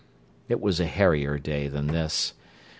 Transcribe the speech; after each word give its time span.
It 0.49 0.59
was 0.59 0.79
a 0.79 0.87
hairier 0.87 1.37
day 1.37 1.67
than 1.67 1.85
this. 1.85 2.33